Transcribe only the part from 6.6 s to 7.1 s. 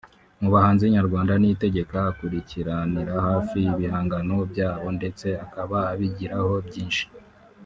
byinshi